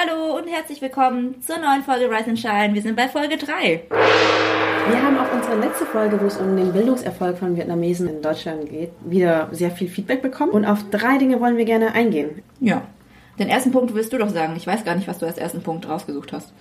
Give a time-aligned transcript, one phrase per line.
[0.00, 2.70] Hallo und herzlich willkommen zur neuen Folge Rise and Shine.
[2.72, 3.82] Wir sind bei Folge 3.
[3.90, 8.70] Wir haben auf unsere letzte Folge, wo es um den Bildungserfolg von Vietnamesen in Deutschland
[8.70, 10.52] geht, wieder sehr viel Feedback bekommen.
[10.52, 12.42] Und auf drei Dinge wollen wir gerne eingehen.
[12.60, 12.82] Ja.
[13.38, 14.54] Den ersten Punkt wirst du doch sagen.
[14.56, 16.54] Ich weiß gar nicht, was du als ersten Punkt rausgesucht hast.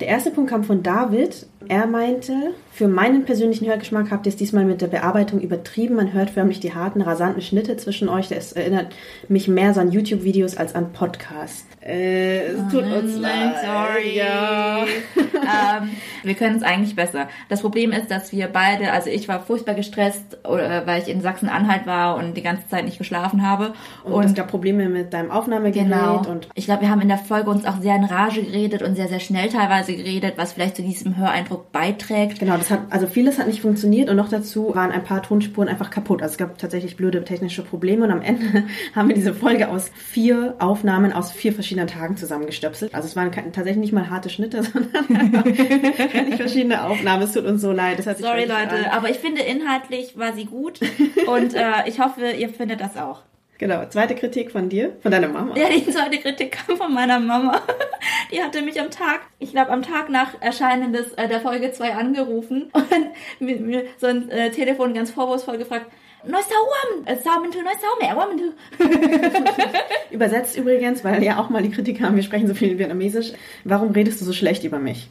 [0.00, 1.46] Der erste Punkt kam von David.
[1.66, 5.96] Er meinte, für meinen persönlichen Hörgeschmack habt ihr es diesmal mit der Bearbeitung übertrieben.
[5.96, 8.28] Man hört förmlich die harten, rasanten Schnitte zwischen euch.
[8.28, 8.94] Das erinnert
[9.28, 11.66] mich mehr so an YouTube-Videos als an Podcasts.
[11.80, 13.54] Äh, es tut Oh, uns leid.
[13.64, 14.16] Sorry.
[14.16, 14.84] Ja.
[15.16, 15.90] ähm,
[16.22, 17.28] wir können es eigentlich besser.
[17.48, 21.20] Das Problem ist, dass wir beide, also ich war furchtbar gestresst, oder, weil ich in
[21.20, 23.72] Sachsen-Anhalt war und die ganze Zeit nicht geschlafen habe.
[24.04, 25.88] Und, es gab Probleme mit deinem Aufnahmegerät.
[25.88, 26.22] Genau.
[26.28, 28.94] Und ich glaube, wir haben in der Folge uns auch sehr in Rage geredet und
[28.94, 32.40] sehr, sehr schnell teilweise geredet, was vielleicht zu diesem Höreindruck beiträgt.
[32.40, 35.68] Genau, das hat, also vieles hat nicht funktioniert und noch dazu waren ein paar Tonspuren
[35.68, 36.22] einfach kaputt.
[36.22, 38.64] Also es gab tatsächlich blöde technische Probleme und am Ende
[38.94, 42.94] haben wir diese Folge aus vier Aufnahmen aus vier verschiedenen Tagen zusammengestöpselt.
[42.94, 47.22] Also es waren tatsächlich nicht mal harte Schnitte, sondern einfach völlig verschiedene Aufnahmen.
[47.22, 48.02] Es tut uns so leid.
[48.02, 48.90] Sorry Leute, an.
[48.92, 50.80] aber ich finde inhaltlich war sie gut
[51.26, 53.22] und äh, ich hoffe, ihr findet das auch.
[53.58, 55.56] Genau, zweite Kritik von dir, von deiner Mama.
[55.56, 57.60] Ja, die zweite Kritik kam von meiner Mama.
[58.30, 61.72] Die hatte mich am Tag, ich glaube am Tag nach Erscheinen des, äh, der Folge
[61.72, 65.86] 2 angerufen und mit mir so ein äh, Telefon ganz vorwurfsvoll gefragt,
[66.24, 68.52] Neues Tauam, äh, Saumintu, neues Tauam, Erwamintu.
[70.10, 73.32] Übersetzt übrigens, weil ja auch mal die Kritik haben, wir sprechen so viel Vietnamesisch.
[73.64, 75.08] Warum redest du so schlecht über mich?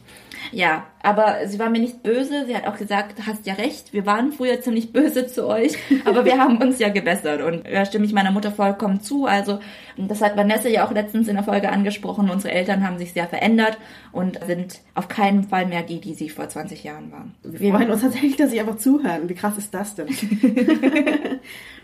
[0.52, 2.44] Ja, aber sie war mir nicht böse.
[2.46, 5.76] Sie hat auch gesagt, du hast ja recht, wir waren früher ziemlich böse zu euch,
[6.04, 9.26] aber wir haben uns ja gebessert und da stimme ich meiner Mutter vollkommen zu.
[9.26, 9.60] Also
[9.96, 12.30] das hat Vanessa ja auch letztens in der Folge angesprochen.
[12.30, 13.78] Unsere Eltern haben sich sehr verändert
[14.12, 17.34] und sind auf keinen Fall mehr die, die sie vor 20 Jahren waren.
[17.42, 19.28] Wir freuen uns tatsächlich, dass sie einfach zuhören.
[19.28, 20.08] Wie krass ist das denn?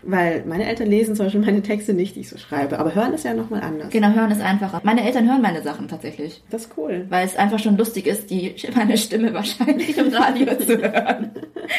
[0.05, 2.77] Weil meine Eltern lesen zum Beispiel meine Texte nicht, die ich so schreibe.
[2.79, 3.89] Aber hören ist ja nochmal anders.
[3.89, 4.81] Genau, hören ist einfacher.
[4.83, 6.43] Meine Eltern hören meine Sachen tatsächlich.
[6.51, 7.05] Das ist cool.
[7.09, 11.31] Weil es einfach schon lustig ist, die, meine Stimme wahrscheinlich im Radio zu hören.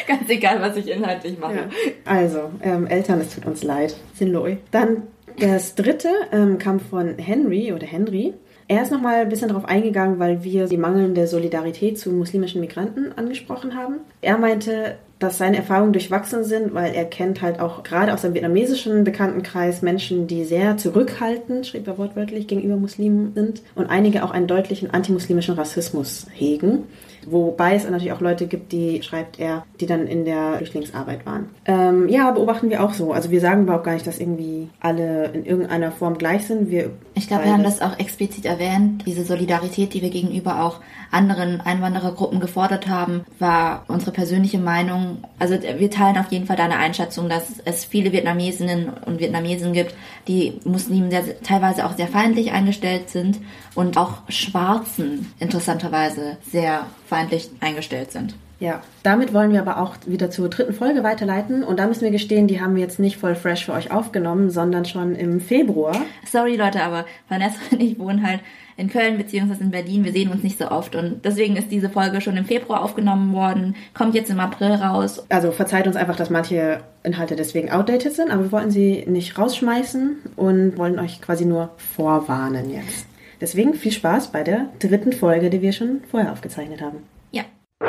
[0.07, 1.55] Ganz egal, was ich inhaltlich mache.
[1.55, 1.67] Ja.
[2.03, 3.95] Also, ähm, Eltern, es tut uns leid.
[4.15, 4.57] Sinloi.
[4.71, 5.03] Dann
[5.39, 8.33] das dritte ähm, kam von Henry oder Henry.
[8.67, 13.13] Er ist nochmal ein bisschen darauf eingegangen, weil wir die mangelnde Solidarität zu muslimischen Migranten
[13.15, 13.99] angesprochen haben.
[14.21, 18.35] Er meinte, dass seine Erfahrungen durchwachsen sind, weil er kennt halt auch gerade aus seinem
[18.35, 24.31] vietnamesischen Bekanntenkreis Menschen, die sehr zurückhaltend, schrieb er wortwörtlich, gegenüber Muslimen sind und einige auch
[24.31, 26.83] einen deutlichen antimuslimischen Rassismus hegen.
[27.29, 31.49] Wobei es natürlich auch Leute gibt, die, schreibt er, die dann in der Flüchtlingsarbeit waren.
[31.65, 33.11] Ähm, ja, beobachten wir auch so.
[33.11, 36.71] Also wir sagen überhaupt gar nicht, dass irgendwie alle in irgendeiner Form gleich sind.
[36.71, 39.03] Wir Ich glaube, wir haben das auch explizit erwähnt.
[39.05, 40.79] Diese Solidarität, die wir gegenüber auch
[41.11, 45.17] anderen Einwanderergruppen gefordert haben, war unsere persönliche Meinung.
[45.37, 49.95] Also wir teilen auf jeden Fall deine Einschätzung, dass es viele Vietnamesinnen und Vietnamesen gibt,
[50.29, 53.39] die Muslimen sehr, teilweise auch sehr feindlich eingestellt sind
[53.75, 57.16] und auch Schwarzen interessanterweise sehr feindlich
[57.59, 58.35] eingestellt sind.
[58.59, 61.63] Ja, damit wollen wir aber auch wieder zur dritten Folge weiterleiten.
[61.63, 64.49] Und da müssen wir gestehen, die haben wir jetzt nicht voll fresh für euch aufgenommen,
[64.49, 65.95] sondern schon im Februar.
[66.25, 68.39] Sorry Leute, aber Vanessa und ich wohnen halt
[68.75, 70.05] in Köln beziehungsweise in Berlin.
[70.05, 73.33] Wir sehen uns nicht so oft und deswegen ist diese Folge schon im Februar aufgenommen
[73.33, 75.25] worden, kommt jetzt im April raus.
[75.29, 79.37] Also verzeiht uns einfach, dass manche Inhalte deswegen outdated sind, aber wir wollten sie nicht
[79.37, 83.06] rausschmeißen und wollen euch quasi nur vorwarnen jetzt.
[83.39, 87.03] Deswegen viel Spaß bei der dritten Folge, die wir schon vorher aufgezeichnet haben.
[87.31, 87.43] Ja.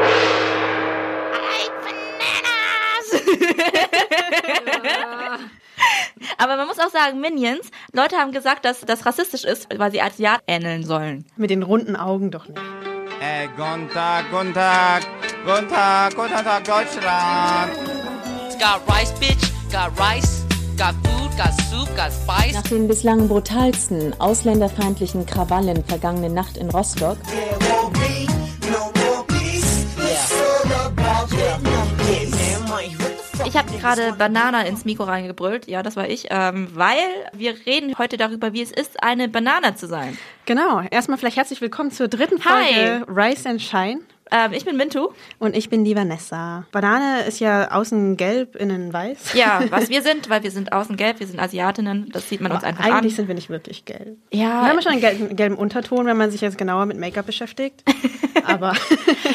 [6.36, 10.00] Aber man muss auch sagen, Minions, Leute haben gesagt, dass das rassistisch ist, weil sie
[10.00, 11.26] Asiat ähneln sollen.
[11.36, 12.60] Mit den runden Augen doch nicht.
[13.20, 15.02] Äh, guten Tag, guten Tag,
[15.44, 17.72] guten Tag, guten Tag, Deutschland.
[18.60, 19.50] Got rice, bitch.
[19.72, 20.37] Got rice.
[20.78, 21.36] Got food.
[21.36, 21.96] Got soup.
[21.96, 22.54] Got spice.
[22.54, 27.18] Nach den bislang brutalsten ausländerfeindlichen Krawallen vergangene Nacht in Rostock
[33.44, 36.98] Ich habe gerade Banana ins Mikro reingebrüllt, ja, das war ich, ähm, weil
[37.32, 40.16] wir reden heute darüber, wie es ist, eine Banane zu sein.
[40.44, 42.74] Genau, erstmal vielleicht herzlich willkommen zur dritten Hi.
[42.74, 44.00] Folge Rise and Shine.
[44.30, 45.08] Ähm, ich bin Mintu.
[45.38, 46.66] Und ich bin die Vanessa.
[46.72, 49.34] Banane ist ja außen gelb, innen weiß.
[49.34, 52.52] Ja, was wir sind, weil wir sind außen gelb, wir sind Asiatinnen, das sieht man
[52.52, 53.16] uns einfach Eigentlich an.
[53.16, 54.16] sind wir nicht wirklich gelb.
[54.32, 54.62] Ja.
[54.62, 57.82] Wir haben schon einen gelben, gelben Unterton, wenn man sich jetzt genauer mit Make-up beschäftigt.
[58.44, 58.72] Aber.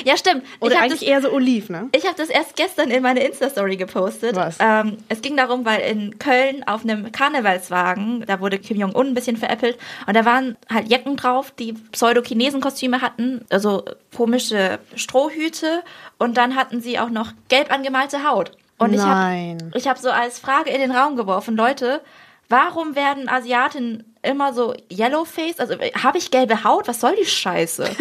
[0.06, 0.44] Ja, stimmt.
[0.60, 1.88] Oder ich habe eigentlich das, eher so oliv, ne?
[1.96, 4.36] ich hab das erst gestern in meine Insta-Story gepostet.
[4.36, 4.58] Was?
[4.60, 9.14] Ähm, es ging darum, weil in Köln auf einem Karnevalswagen, da wurde Kim Jong-un ein
[9.14, 13.86] bisschen veräppelt und da waren halt Jacken drauf, die Pseudo-Chinesen-Kostüme hatten, also
[14.16, 15.84] komische Strohhüte
[16.18, 18.52] und dann hatten sie auch noch gelb angemalte Haut.
[18.78, 19.72] Und Nein.
[19.76, 22.02] ich habe hab so als Frage in den Raum geworfen, Leute,
[22.50, 25.60] warum werden Asiatinnen immer so Yellowface?
[25.60, 26.88] Also habe ich gelbe Haut?
[26.88, 27.90] Was soll die Scheiße?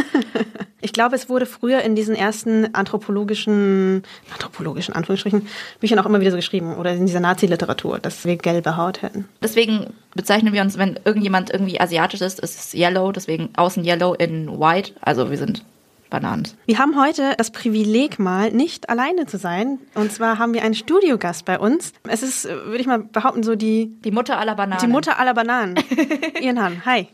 [0.85, 4.03] Ich glaube, es wurde früher in diesen ersten anthropologischen,
[4.33, 5.47] anthropologischen Anführungsstrichen,
[5.79, 9.29] Büchern auch immer wieder so geschrieben oder in dieser Nazi-Literatur, dass wir gelbe Haut hätten.
[9.41, 14.15] Deswegen bezeichnen wir uns, wenn irgendjemand irgendwie asiatisch ist, ist es Yellow, deswegen außen Yellow
[14.15, 14.95] in White.
[15.01, 15.65] Also wir sind
[16.13, 16.47] Bananen.
[16.67, 19.79] Wir haben heute das Privileg mal nicht alleine zu sein.
[19.95, 21.93] Und zwar haben wir einen Studiogast bei uns.
[22.07, 24.81] Es ist, äh, würde ich mal behaupten, so die, Die Mutter aller Bananen.
[24.81, 25.77] die Mutter aller Bananen.
[26.41, 27.09] Ian Han, hi.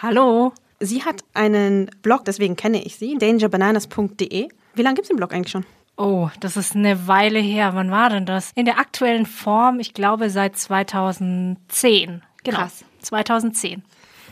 [0.00, 0.52] Hallo.
[0.78, 4.48] Sie hat einen Blog, deswegen kenne ich sie, dangerbananas.de.
[4.74, 5.64] Wie lange gibt es den Blog eigentlich schon?
[5.96, 7.70] Oh, das ist eine Weile her.
[7.74, 8.52] Wann war denn das?
[8.54, 12.22] In der aktuellen Form, ich glaube seit 2010.
[12.44, 12.58] Genau.
[12.58, 12.84] Krass.
[13.00, 13.82] 2010.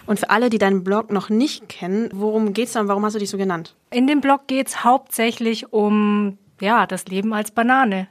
[0.07, 3.15] Und für alle, die deinen Blog noch nicht kennen, worum geht's da und warum hast
[3.15, 3.75] du dich so genannt?
[3.91, 8.09] In dem Blog geht's hauptsächlich um ja, das Leben als Banane.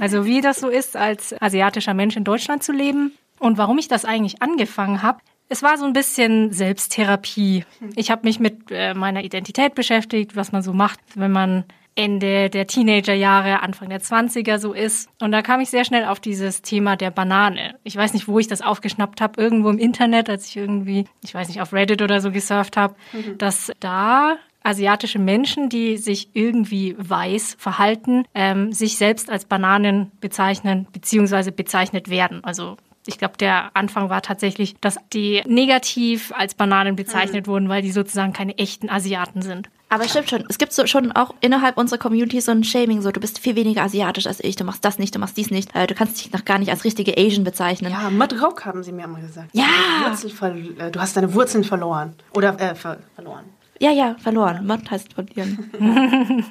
[0.00, 3.12] Also wie das so ist, als asiatischer Mensch in Deutschland zu leben.
[3.38, 5.18] Und warum ich das eigentlich angefangen habe,
[5.48, 7.64] es war so ein bisschen Selbsttherapie.
[7.96, 11.64] Ich habe mich mit äh, meiner Identität beschäftigt, was man so macht, wenn man
[11.96, 15.08] Ende der Teenagerjahre, Anfang der 20er so ist.
[15.20, 17.76] Und da kam ich sehr schnell auf dieses Thema der Banane.
[17.84, 21.34] Ich weiß nicht, wo ich das aufgeschnappt habe, irgendwo im Internet, als ich irgendwie, ich
[21.34, 22.94] weiß nicht, auf Reddit oder so gesurft habe,
[23.38, 30.86] dass da asiatische Menschen, die sich irgendwie weiß verhalten, ähm, sich selbst als Bananen bezeichnen
[30.92, 32.42] beziehungsweise bezeichnet werden.
[32.42, 32.76] Also
[33.06, 37.90] ich glaube, der Anfang war tatsächlich, dass die negativ als Bananen bezeichnet wurden, weil die
[37.90, 39.68] sozusagen keine echten Asiaten sind.
[39.88, 43.12] Aber stimmt schon, es gibt so schon auch innerhalb unserer Community so ein Shaming, so
[43.12, 45.74] du bist viel weniger asiatisch als ich, du machst das nicht, du machst dies nicht,
[45.76, 47.92] äh, du kannst dich noch gar nicht als richtige Asian bezeichnen.
[47.92, 49.50] Ja, Madrok haben sie mir mal gesagt.
[49.52, 49.66] Ja.
[50.06, 52.14] Äh, du hast deine Wurzeln verloren.
[52.32, 53.44] Oder äh, ver verloren.
[53.80, 54.66] Ja, ja, verloren.
[54.66, 55.70] Mod heißt verlieren.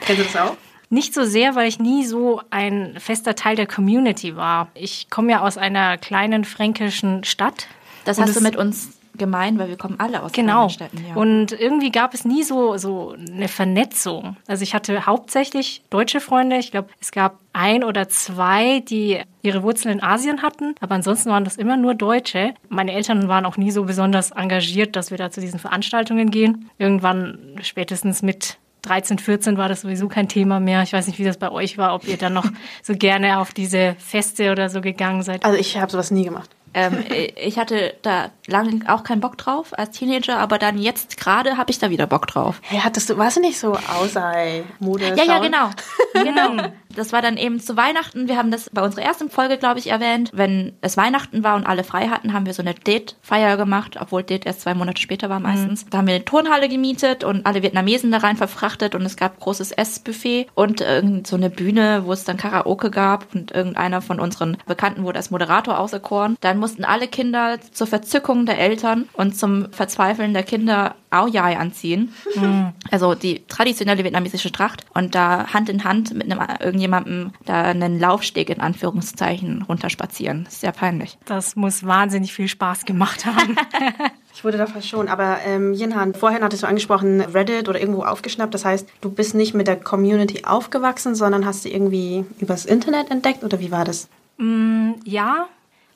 [0.00, 0.56] Kennst du das auch?
[0.88, 4.68] Nicht so sehr, weil ich nie so ein fester Teil der Community war.
[4.74, 7.68] Ich komme ja aus einer kleinen fränkischen Stadt.
[8.04, 10.66] Das hast du mit uns gemein, weil wir kommen alle aus Genau.
[10.66, 11.04] kleinen Städten.
[11.08, 11.14] Ja.
[11.14, 14.36] Und irgendwie gab es nie so, so eine Vernetzung.
[14.48, 16.56] Also ich hatte hauptsächlich deutsche Freunde.
[16.56, 20.74] Ich glaube, es gab ein oder zwei, die ihre Wurzeln in Asien hatten.
[20.80, 22.54] Aber ansonsten waren das immer nur Deutsche.
[22.68, 26.70] Meine Eltern waren auch nie so besonders engagiert, dass wir da zu diesen Veranstaltungen gehen.
[26.78, 30.82] Irgendwann spätestens mit 13, 14 war das sowieso kein Thema mehr.
[30.82, 32.46] Ich weiß nicht, wie das bei euch war, ob ihr dann noch
[32.82, 35.44] so gerne auf diese Feste oder so gegangen seid.
[35.44, 36.48] Also ich habe sowas nie gemacht.
[36.74, 37.04] Ähm,
[37.36, 41.70] ich hatte da lange auch keinen Bock drauf als Teenager, aber dann jetzt gerade habe
[41.70, 42.60] ich da wieder Bock drauf.
[42.62, 45.08] Hey, hattest du, warst du nicht so Ausei Mode?
[45.08, 45.42] Ja, ja, schauen?
[45.42, 45.70] genau.
[46.14, 46.72] genau.
[46.94, 48.28] Das war dann eben zu Weihnachten.
[48.28, 50.30] Wir haben das bei unserer ersten Folge, glaube ich, erwähnt.
[50.34, 54.22] Wenn es Weihnachten war und alle frei hatten, haben wir so eine Date-Feier gemacht, obwohl
[54.22, 55.86] Date erst zwei Monate später war meistens.
[55.88, 59.38] Da haben wir eine Turnhalle gemietet und alle Vietnamesen da rein verfrachtet und es gab
[59.38, 64.20] großes Essbuffet und irgend so eine Bühne, wo es dann Karaoke gab und irgendeiner von
[64.20, 66.36] unseren Bekannten wurde als Moderator auserkoren.
[66.40, 72.14] Dann mussten alle Kinder zur Verzückung der Eltern und zum Verzweifeln der Kinder Aoyai anziehen.
[72.90, 76.40] Also die traditionelle vietnamesische Tracht und da Hand in Hand mit einem
[76.80, 80.44] irgendjemandem da einen Laufsteg in Anführungszeichen runterspazieren.
[80.44, 81.18] Das ist sehr peinlich.
[81.26, 83.56] Das muss wahnsinnig viel Spaß gemacht haben.
[84.32, 85.10] Ich wurde da verschont.
[85.10, 88.54] Aber ähm, Jinhan, vorhin hattest du angesprochen, Reddit oder irgendwo aufgeschnappt.
[88.54, 93.10] Das heißt, du bist nicht mit der Community aufgewachsen, sondern hast du irgendwie übers Internet
[93.10, 94.08] entdeckt oder wie war das?
[95.04, 95.48] Ja,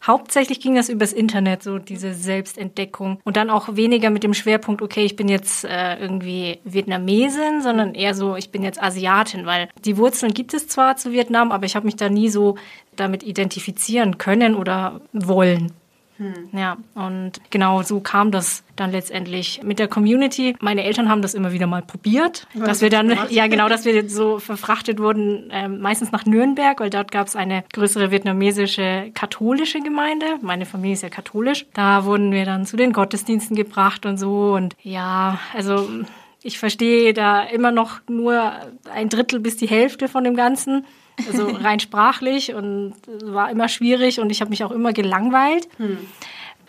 [0.06, 3.20] hauptsächlich ging das übers Internet, so diese Selbstentdeckung.
[3.24, 7.94] Und dann auch weniger mit dem Schwerpunkt, okay, ich bin jetzt äh, irgendwie Vietnamesin, sondern
[7.94, 11.66] eher so, ich bin jetzt Asiatin, weil die Wurzeln gibt es zwar zu Vietnam, aber
[11.66, 12.56] ich habe mich da nie so
[12.96, 15.72] damit identifizieren können oder wollen.
[16.52, 20.56] Ja, und genau so kam das dann letztendlich mit der Community.
[20.60, 24.08] Meine Eltern haben das immer wieder mal probiert, dass wir dann, ja genau, dass wir
[24.08, 29.80] so verfrachtet wurden, ähm, meistens nach Nürnberg, weil dort gab es eine größere vietnamesische katholische
[29.80, 30.26] Gemeinde.
[30.40, 31.66] Meine Familie ist ja katholisch.
[31.74, 34.54] Da wurden wir dann zu den Gottesdiensten gebracht und so.
[34.54, 35.88] Und ja, also
[36.42, 38.52] ich verstehe da immer noch nur
[38.92, 40.84] ein Drittel bis die Hälfte von dem Ganzen.
[41.26, 45.68] Also rein sprachlich und war immer schwierig und ich habe mich auch immer gelangweilt.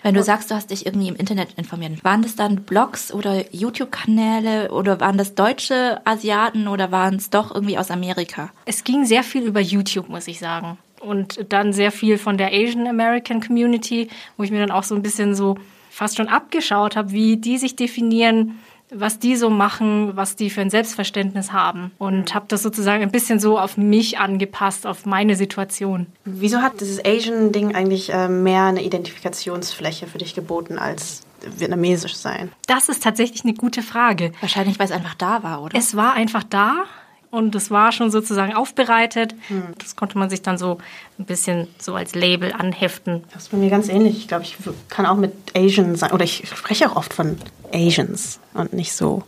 [0.05, 3.43] Wenn du sagst, du hast dich irgendwie im Internet informiert, waren das dann Blogs oder
[3.51, 8.51] YouTube-Kanäle oder waren das deutsche Asiaten oder waren es doch irgendwie aus Amerika?
[8.65, 10.77] Es ging sehr viel über YouTube, muss ich sagen.
[10.99, 14.93] Und dann sehr viel von der Asian American Community, wo ich mir dann auch so
[14.93, 15.57] ein bisschen so
[15.89, 18.59] fast schon abgeschaut habe, wie die sich definieren,
[18.91, 21.91] was die so machen, was die für ein Selbstverständnis haben.
[21.97, 26.07] Und habe das sozusagen ein bisschen so auf mich angepasst, auf meine Situation.
[26.25, 31.21] Wieso hat dieses Asian-Ding eigentlich äh, mehr eine Identifikationsfläche für dich geboten als
[31.57, 32.51] vietnamesisch sein?
[32.67, 34.31] Das ist tatsächlich eine gute Frage.
[34.41, 35.77] Wahrscheinlich, weil es einfach da war, oder?
[35.77, 36.83] Es war einfach da
[37.35, 39.35] und das war schon sozusagen aufbereitet.
[39.77, 40.79] Das konnte man sich dann so
[41.19, 43.23] ein bisschen so als Label anheften.
[43.33, 44.17] Das ist bei mir ganz ähnlich.
[44.17, 44.57] Ich glaube, ich
[44.89, 46.11] kann auch mit Asian sein.
[46.11, 47.37] Oder ich spreche auch oft von
[47.73, 49.23] Asians und nicht so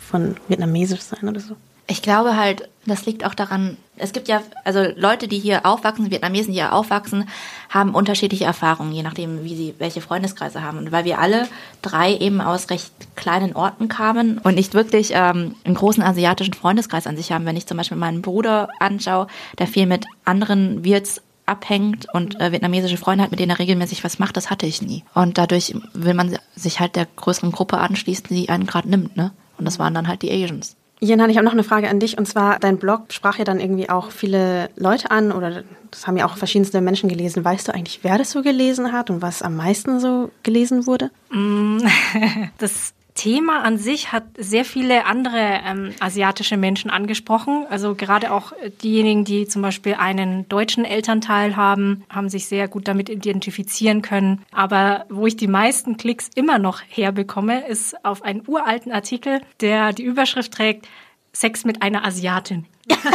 [0.00, 1.56] von vietnamesisch sein oder so.
[1.90, 6.12] Ich glaube halt, das liegt auch daran, es gibt ja, also Leute, die hier aufwachsen,
[6.12, 7.28] Vietnamesen, die hier aufwachsen,
[7.68, 10.78] haben unterschiedliche Erfahrungen, je nachdem, wie sie welche Freundeskreise haben.
[10.78, 11.48] Und weil wir alle
[11.82, 17.08] drei eben aus recht kleinen Orten kamen und nicht wirklich ähm, einen großen asiatischen Freundeskreis
[17.08, 19.26] an sich haben, wenn ich zum Beispiel meinen Bruder anschaue,
[19.58, 24.04] der viel mit anderen Wirts abhängt und äh, vietnamesische Freunde hat, mit denen er regelmäßig
[24.04, 25.02] was macht, das hatte ich nie.
[25.12, 29.32] Und dadurch will man sich halt der größeren Gruppe anschließen, die einen gerade nimmt, ne?
[29.58, 30.76] Und das waren dann halt die Asians.
[31.00, 32.18] Jenan, ich habe noch eine Frage an dich.
[32.18, 36.18] Und zwar, dein Blog sprach ja dann irgendwie auch viele Leute an oder das haben
[36.18, 37.44] ja auch verschiedenste Menschen gelesen.
[37.44, 41.10] Weißt du eigentlich, wer das so gelesen hat und was am meisten so gelesen wurde?
[42.58, 47.66] Das Thema an sich hat sehr viele andere ähm, asiatische Menschen angesprochen.
[47.68, 52.66] Also gerade auch äh, diejenigen, die zum Beispiel einen deutschen Elternteil haben, haben sich sehr
[52.66, 54.42] gut damit identifizieren können.
[54.52, 59.92] Aber wo ich die meisten Klicks immer noch herbekomme, ist auf einen uralten Artikel, der
[59.92, 60.88] die Überschrift trägt
[61.34, 62.64] Sex mit einer Asiatin.
[62.88, 63.10] ich wusste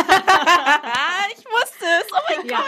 [1.99, 2.59] es, oh mein Ja.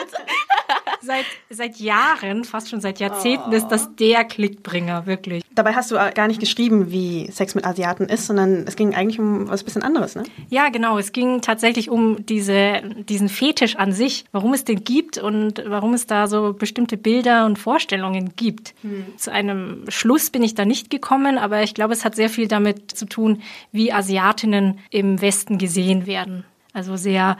[1.08, 5.42] Seit, seit Jahren, fast schon seit Jahrzehnten, ist das der Klickbringer, wirklich.
[5.56, 8.94] Dabei hast du äh, gar nicht geschrieben, wie Sex mit Asiaten ist, sondern es ging
[8.94, 10.24] eigentlich um was bisschen anderes, ne?
[10.50, 10.98] Ja, genau.
[10.98, 15.94] Es ging tatsächlich um diese, diesen Fetisch an sich, warum es den gibt und warum
[15.94, 18.76] es da so bestimmte Bilder und Vorstellungen gibt.
[19.16, 22.50] Zu einem Schluss bin ich da nicht gekommen, aber ich glaube, es hat sehr viel
[22.50, 26.44] damit zu tun, wie Asiatinnen im Westen gesehen werden.
[26.74, 27.38] Also sehr,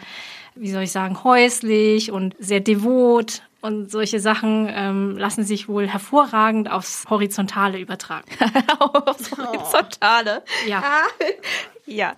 [0.56, 3.44] wie soll ich sagen, häuslich und sehr devot.
[3.62, 8.30] Und solche Sachen ähm, lassen sich wohl hervorragend aufs Horizontale übertragen.
[8.80, 10.44] Aufs Horizontale.
[10.68, 10.84] Ja.
[11.86, 12.14] Ja.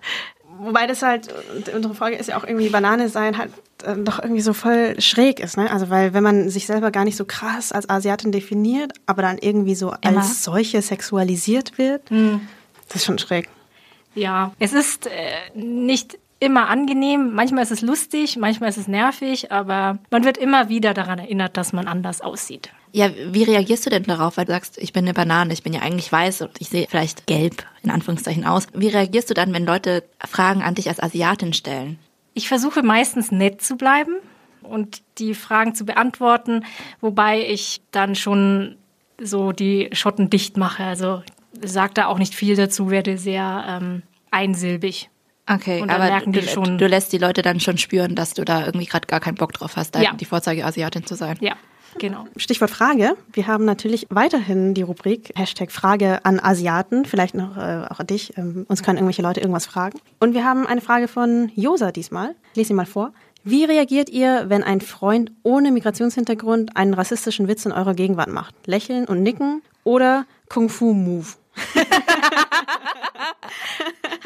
[0.58, 3.52] Wobei das halt, und unsere Frage ist ja auch irgendwie Banane sein, halt
[3.84, 5.70] äh, doch irgendwie so voll schräg ist, ne?
[5.70, 9.38] Also weil wenn man sich selber gar nicht so krass als Asiatin definiert, aber dann
[9.38, 10.18] irgendwie so Immer.
[10.18, 12.10] als solche sexualisiert wird,
[12.88, 13.48] das ist schon schräg.
[14.14, 15.10] Ja, es ist äh,
[15.54, 17.34] nicht immer angenehm.
[17.34, 21.56] Manchmal ist es lustig, manchmal ist es nervig, aber man wird immer wieder daran erinnert,
[21.56, 22.70] dass man anders aussieht.
[22.92, 25.72] Ja, wie reagierst du denn darauf, weil du sagst, ich bin eine Banane, ich bin
[25.72, 28.66] ja eigentlich weiß und ich sehe vielleicht gelb in Anführungszeichen aus.
[28.74, 31.98] Wie reagierst du dann, wenn Leute Fragen an dich als Asiatin stellen?
[32.34, 34.16] Ich versuche meistens nett zu bleiben
[34.62, 36.64] und die Fragen zu beantworten,
[37.00, 38.76] wobei ich dann schon
[39.20, 40.82] so die Schotten dicht mache.
[40.82, 41.22] Also
[41.60, 45.10] sag da auch nicht viel dazu, werde sehr ähm, einsilbig.
[45.52, 48.14] Okay, Und dann aber merken die du, schon- du lässt die Leute dann schon spüren,
[48.14, 50.12] dass du da irgendwie gerade gar keinen Bock drauf hast, da Ja.
[50.14, 51.36] die Vorzeige-Asiatin zu sein.
[51.40, 51.54] Ja,
[51.98, 52.26] genau.
[52.36, 53.16] Stichwort Frage.
[53.32, 58.06] Wir haben natürlich weiterhin die Rubrik Hashtag Frage an Asiaten, vielleicht noch äh, auch an
[58.06, 58.36] dich.
[58.38, 59.98] Ähm, uns können irgendwelche Leute irgendwas fragen.
[60.20, 62.34] Und wir haben eine Frage von Josa diesmal.
[62.52, 63.12] Ich lese sie mal vor.
[63.42, 68.54] Wie reagiert ihr, wenn ein Freund ohne Migrationshintergrund einen rassistischen Witz in eurer Gegenwart macht?
[68.66, 71.26] Lächeln und nicken oder Kung-Fu-Move?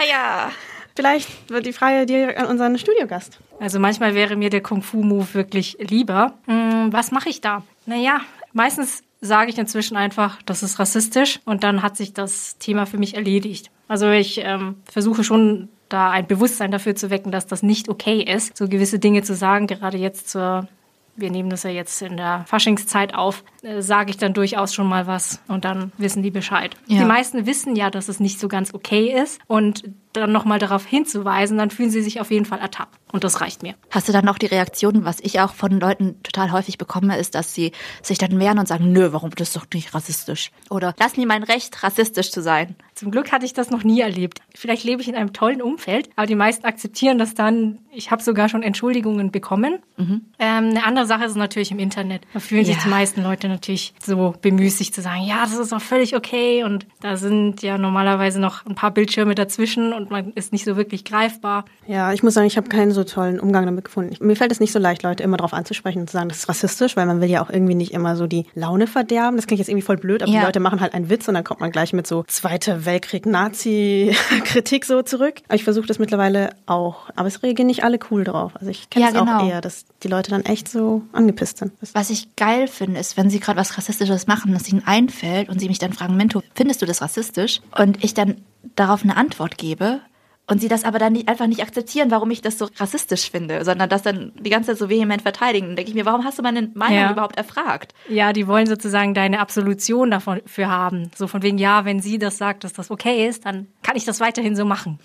[0.09, 0.51] Ja.
[0.95, 3.41] Vielleicht wird die Frage direkt an unseren Studiogast.
[3.59, 6.35] Also manchmal wäre mir der Kung-Fu-Move wirklich lieber.
[6.47, 7.63] Hm, was mache ich da?
[7.87, 8.21] Naja,
[8.53, 12.99] meistens sage ich inzwischen einfach, das ist rassistisch und dann hat sich das Thema für
[12.99, 13.71] mich erledigt.
[13.89, 18.21] Also ich ähm, versuche schon da ein Bewusstsein dafür zu wecken, dass das nicht okay
[18.23, 20.69] ist, so gewisse Dinge zu sagen, gerade jetzt zur
[21.17, 24.89] wir nehmen das ja jetzt in der Faschingszeit auf, äh, sage ich dann durchaus schon
[24.89, 26.75] mal was und dann wissen die Bescheid.
[26.87, 26.99] Ja.
[26.99, 29.85] Die meisten wissen ja, dass es nicht so ganz okay ist und
[30.15, 33.63] dann nochmal darauf hinzuweisen, dann fühlen sie sich auf jeden Fall ertappt und das reicht
[33.63, 33.75] mir.
[33.91, 37.35] Hast du dann auch die Reaktion, was ich auch von Leuten total häufig bekomme, ist,
[37.35, 40.51] dass sie sich dann wehren und sagen, nö, warum, das ist doch nicht rassistisch.
[40.71, 42.77] Oder lassen die mein Recht, rassistisch zu sein.
[42.95, 44.39] Zum Glück hatte ich das noch nie erlebt.
[44.55, 47.81] Vielleicht lebe ich in einem tollen Umfeld, aber die meisten akzeptieren das dann.
[47.93, 49.81] Ich habe sogar schon Entschuldigungen bekommen.
[49.99, 52.23] Ähm, eine andere Sache ist natürlich im Internet.
[52.33, 52.83] Da fühlen sich Ja.
[52.85, 56.87] die meisten Leute natürlich so bemüßigt zu sagen, ja, das ist auch völlig okay und
[57.01, 61.05] da sind ja normalerweise noch ein paar Bildschirme dazwischen und man ist nicht so wirklich
[61.05, 61.65] greifbar.
[61.87, 64.13] Ja, ich muss sagen, ich habe keinen so tollen Umgang damit gefunden.
[64.13, 66.39] Ich, mir fällt es nicht so leicht, Leute immer darauf anzusprechen und zu sagen, das
[66.39, 69.37] ist rassistisch, weil man will ja auch irgendwie nicht immer so die Laune verderben.
[69.37, 70.41] Das klingt jetzt irgendwie voll blöd, aber Ja.
[70.41, 73.27] die Leute machen halt einen Witz und dann kommt man gleich mit so Zweite Weltkrieg
[73.27, 75.35] Nazi-Kritik so zurück.
[75.47, 77.11] Aber ich versuche das mittlerweile auch.
[77.17, 78.53] Aber es reagieren nicht alle cool drauf.
[78.57, 79.49] Also ich kenne Ja, es auch genau.
[79.49, 81.73] eher, dass die Leute dann echt so angepisst sind.
[81.93, 85.61] Was ich geil finde, ist, wenn sie gerade was Rassistisches machen, dass ihnen einfällt und
[85.61, 87.61] sie mich dann fragen, Minto, findest du das rassistisch?
[87.79, 88.37] Und ich dann
[88.77, 90.01] darauf eine Antwort gebe
[90.47, 93.65] und sie das aber dann nicht, einfach nicht akzeptieren, warum ich das so rassistisch finde,
[93.65, 95.69] sondern das dann die ganze Zeit so vehement verteidigen.
[95.69, 97.11] Dann denke ich mir, warum hast du meine Meinung Ja.
[97.13, 97.95] überhaupt erfragt?
[98.11, 101.11] Ja, die wollen sozusagen deine Absolution dafür haben.
[101.17, 104.05] So von wegen, ja, wenn sie das sagt, dass das okay ist, dann kann ich
[104.05, 104.99] das weiterhin so machen.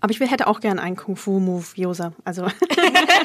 [0.00, 2.12] Aber ich hätte auch gern einen Kung-Fu-Move, Josa.
[2.24, 2.46] Also,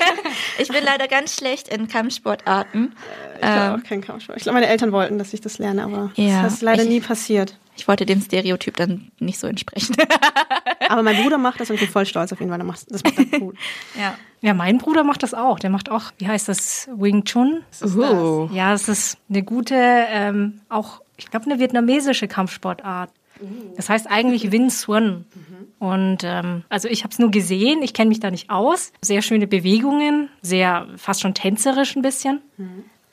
[0.58, 2.93] Ich bin leider ganz schlecht in Kampfsportarten.
[3.39, 4.38] ich habe auch keinen Kampfsport.
[4.38, 6.89] Ich glaube, meine Eltern wollten, dass ich das lerne, aber Ja, das ist leider ich-
[6.89, 7.58] nie passiert.
[7.79, 9.95] Ich wollte dem Stereotyp dann nicht so entsprechen.
[10.89, 12.91] Aber mein Bruder macht das und ich bin voll stolz auf ihn, weil er macht
[12.91, 13.55] das macht er gut.
[13.98, 14.15] ja.
[14.41, 15.59] Ja, mein Bruder macht das auch.
[15.59, 17.62] Der macht auch, wie heißt das, Wing Chun?
[17.83, 18.48] Uh.
[18.53, 23.09] Ja, es ist eine gute, ähm, auch, ich glaube, eine vietnamesische Kampfsportart.
[23.75, 25.25] Das heißt eigentlich Win Sun.
[25.79, 28.91] Und ähm, also ich habe es nur gesehen, ich kenne mich da nicht aus.
[29.01, 32.41] Sehr schöne Bewegungen, sehr fast schon tänzerisch ein bisschen.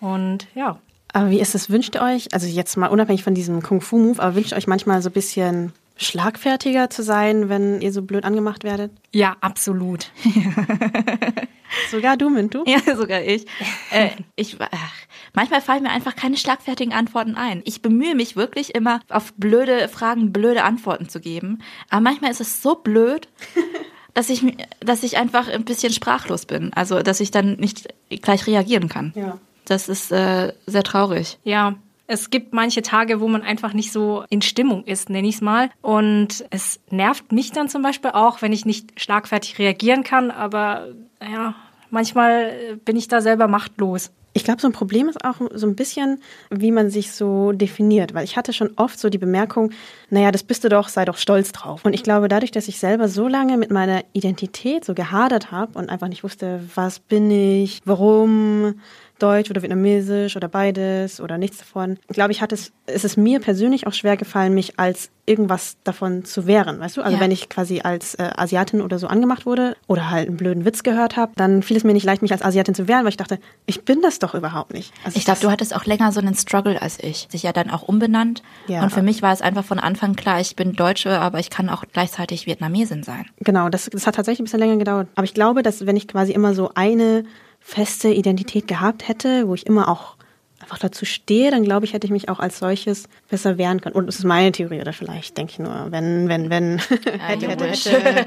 [0.01, 0.79] Und ja,
[1.17, 1.71] Aber wie ist es?
[1.71, 5.01] Wünscht ihr euch, also jetzt mal unabhängig von diesem Kung-Fu-Move, aber wünscht ihr euch manchmal
[5.01, 8.93] so ein bisschen schlagfertiger zu sein, wenn ihr so blöd angemacht werdet?
[9.13, 10.11] ja, absolut.
[11.91, 12.65] Sogar du, Mintu?
[12.67, 13.47] Ja, sogar ich.
[13.91, 14.93] Äh, ich ach,
[15.33, 17.63] manchmal fallen mir einfach keine schlagfertigen Antworten ein.
[17.65, 21.63] Ich bemühe mich wirklich immer, auf blöde Fragen blöde Antworten zu geben.
[21.89, 23.29] Aber manchmal ist es so blöd,
[24.15, 24.45] dass ich,
[24.81, 26.73] dass ich einfach ein bisschen sprachlos bin.
[26.75, 27.89] Also, dass ich dann nicht
[28.23, 29.13] gleich reagieren kann.
[29.17, 29.39] Ja.
[29.67, 31.39] Das ist äh, sehr traurig.
[31.45, 31.75] Ja,
[32.07, 35.41] es gibt manche Tage, wo man einfach nicht so in Stimmung ist, nenne ich es
[35.41, 35.71] mal.
[35.83, 40.31] Und es nervt mich dann zum Beispiel auch, wenn ich nicht schlagfertig reagieren kann.
[40.31, 40.89] Aber
[41.21, 41.55] ja,
[41.91, 44.11] manchmal äh, bin ich da selber machtlos.
[44.35, 46.21] Ich glaube, so ein Problem ist auch so ein bisschen,
[46.51, 49.71] wie man sich so definiert, weil ich hatte schon oft so die Bemerkung,
[50.11, 51.87] naja, das bist du doch, sei doch stolz drauf.
[51.87, 55.79] Und ich glaube, dadurch, dass ich selber so lange mit meiner Identität so gehadert habe
[55.79, 58.75] und einfach nicht wusste, was bin ich, warum,
[59.19, 63.41] Deutsch oder Vietnamesisch oder beides oder nichts davon, glaube ich, hat es, ist es mir
[63.41, 67.03] persönlich auch schwer gefallen, mich als irgendwas davon zu wehren, weißt du?
[67.03, 67.21] Also Ja.
[67.21, 70.85] wenn ich quasi als äh, Asiatin oder so angemacht wurde oder halt einen blöden Witz
[70.85, 73.17] gehört habe, dann fiel es mir nicht leicht, mich als Asiatin zu wehren, weil ich
[73.17, 74.93] dachte, ich bin das doch überhaupt nicht.
[75.05, 77.27] Also Ich glaube, du hattest auch länger so einen Struggle als ich.
[77.31, 78.43] Sich ja dann auch umbenannt.
[78.69, 78.83] Ja.
[78.85, 81.71] Und für mich war es einfach von Anfang klar, ich bin Deutsche, aber ich kann
[81.71, 83.27] auch gleichzeitig Vietnamesin sein.
[83.41, 85.09] Genau, das, das hat tatsächlich ein bisschen länger gedauert.
[85.17, 87.25] Aber ich glaube, dass wenn ich quasi immer so eine
[87.67, 90.15] feste Identität gehabt hätte, wo ich immer auch
[90.61, 93.97] einfach dazu stehe, dann glaube ich, hätte ich mich auch als solches besser wehren können.
[93.97, 96.79] Und das ist meine Theorie oder vielleicht denke ich nur, wenn, wenn, wenn.
[97.19, 98.27] hätte, hätte, hätte.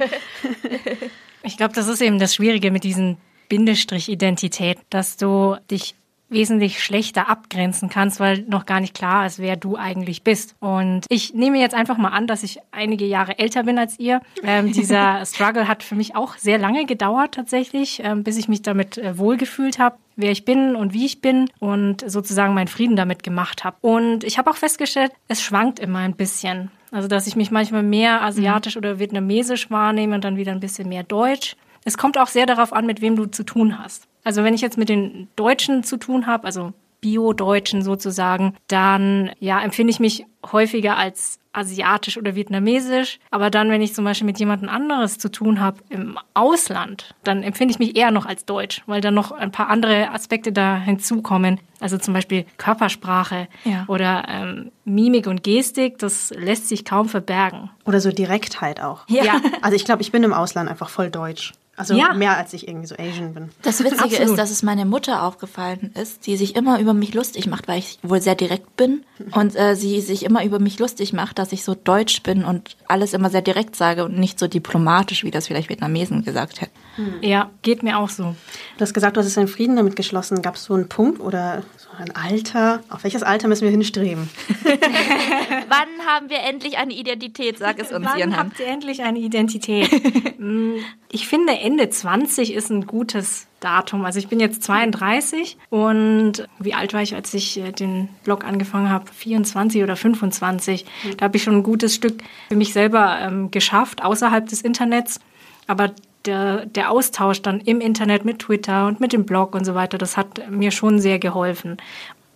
[1.43, 5.95] Ich glaube, das ist eben das Schwierige mit diesen Bindestrich-Identität, dass du dich
[6.29, 10.55] wesentlich schlechter abgrenzen kannst, weil noch gar nicht klar ist, wer du eigentlich bist.
[10.59, 14.21] Und ich nehme jetzt einfach mal an, dass ich einige Jahre älter bin als ihr.
[14.43, 18.61] Ähm, dieser Struggle hat für mich auch sehr lange gedauert tatsächlich, ähm, bis ich mich
[18.61, 22.97] damit äh, wohlgefühlt habe wer ich bin und wie ich bin und sozusagen meinen Frieden
[22.97, 23.77] damit gemacht habe.
[23.79, 26.71] Und ich habe auch festgestellt, es schwankt immer ein bisschen.
[26.91, 30.89] Also, dass ich mich manchmal mehr asiatisch oder vietnamesisch wahrnehme und dann wieder ein bisschen
[30.89, 31.55] mehr deutsch.
[31.85, 34.08] Es kommt auch sehr darauf an, mit wem du zu tun hast.
[34.23, 39.61] Also, wenn ich jetzt mit den Deutschen zu tun habe, also Bio-Deutschen sozusagen, dann ja,
[39.61, 43.19] empfinde ich mich häufiger als asiatisch oder vietnamesisch.
[43.31, 47.41] Aber dann, wenn ich zum Beispiel mit jemandem anderes zu tun habe im Ausland, dann
[47.41, 50.77] empfinde ich mich eher noch als deutsch, weil dann noch ein paar andere Aspekte da
[50.77, 51.59] hinzukommen.
[51.79, 53.85] Also zum Beispiel Körpersprache Ja.
[53.87, 57.69] oder ähm, Mimik und Gestik, das lässt sich kaum verbergen.
[57.85, 59.05] Oder so Direktheit auch.
[59.07, 59.41] Ja.
[59.61, 61.53] Also ich glaube, ich bin im Ausland einfach voll deutsch.
[61.79, 62.13] Also Ja.
[62.13, 63.49] mehr als ich irgendwie so Asian bin.
[63.61, 64.29] Das Witzige Absolut.
[64.31, 67.79] ist, dass es meine Mutter aufgefallen ist, die sich immer über mich lustig macht, weil
[67.79, 71.53] ich wohl sehr direkt bin und äh, sie sich immer über mich lustig macht, dass
[71.53, 75.31] ich so deutsch bin und alles immer sehr direkt sage und nicht so diplomatisch, wie
[75.31, 76.73] das vielleicht Vietnamesen gesagt hätten.
[77.21, 78.35] Ja, geht mir auch so.
[78.77, 80.41] Du hast gesagt, du hast es in Frieden damit geschlossen.
[80.41, 82.81] Gab es so einen Punkt oder so ein Alter?
[82.89, 84.29] Auf welches Alter müssen wir hinstreben?
[84.63, 87.57] Wann haben wir endlich eine Identität?
[87.57, 89.89] Sag es uns, Wann habt ihr endlich eine Identität?
[90.39, 90.75] Mm,
[91.11, 94.05] ich finde, Ende 20 ist ein gutes Datum.
[94.05, 98.45] Also ich bin jetzt 32 und wie alt war ich, als ich äh, den Blog
[98.45, 99.05] angefangen habe?
[99.11, 100.85] 24 oder 25.
[101.17, 105.19] Da habe ich schon ein gutes Stück für mich selber ähm, geschafft, außerhalb des Internets.
[105.67, 105.91] Aber
[106.25, 109.97] der, der Austausch dann im Internet mit Twitter und mit dem Blog und so weiter,
[109.97, 111.77] das hat mir schon sehr geholfen.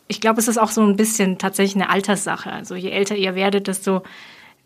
[0.08, 2.52] Ich glaube, es ist auch so ein bisschen tatsächlich eine Alterssache.
[2.52, 4.04] Also je älter ihr werdet, desto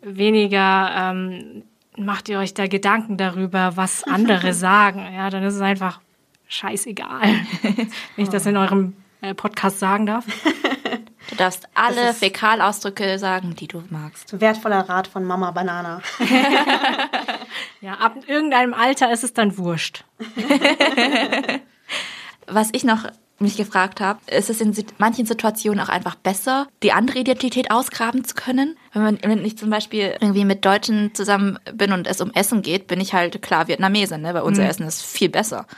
[0.02, 1.64] weniger ähm,
[1.98, 5.06] macht ihr euch da Gedanken darüber, was andere sagen.
[5.16, 6.00] Ja, dann ist es einfach
[6.48, 7.22] scheißegal,
[7.62, 10.26] wenn ich das in eurem äh, Podcast sagen darf.
[11.30, 14.40] Du darfst alle Fäkalausdrücke sagen, die du magst.
[14.40, 16.02] Wertvoller Rat von Mama Banana.
[17.80, 20.04] Ja, ab irgendeinem Alter ist es dann wurscht.
[22.48, 23.06] Was ich noch
[23.40, 28.24] mich gefragt habe, ist es in manchen Situationen auch einfach besser, die andere Identität ausgraben
[28.24, 28.78] zu können?
[28.94, 32.62] Wenn, man, wenn ich zum Beispiel irgendwie mit Deutschen zusammen bin und es um Essen
[32.62, 34.34] geht, bin ich halt klar Vietnamesin, ne?
[34.34, 35.66] weil unser Essen ist viel besser.